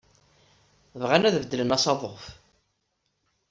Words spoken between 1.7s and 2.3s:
asaḍuf.